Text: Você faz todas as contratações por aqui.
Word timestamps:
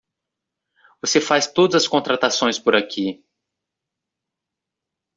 Você 0.99 1.21
faz 1.21 1.45
todas 1.45 1.83
as 1.83 1.87
contratações 1.87 2.57
por 2.57 2.75
aqui. 2.75 3.23